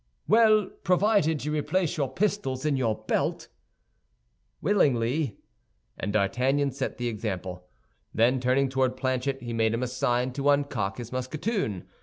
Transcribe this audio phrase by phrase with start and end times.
[0.27, 3.49] "Well, provided you replace your pistols in your belt."
[4.59, 5.37] "Willingly."
[5.95, 7.67] And D'Artagnan set the example.
[8.11, 11.83] Then, turning toward Planchet, he made him a sign to uncock his musketoon.